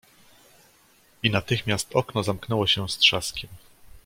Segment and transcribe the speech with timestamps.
[1.23, 3.49] "I natychmiast okno zamknęło się z trzaskiem."